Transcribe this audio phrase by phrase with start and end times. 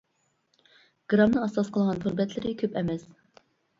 [1.13, 3.05] گىرامنى ئاساس قىلغان تور بەتلىرى كۆپ ئەمەس.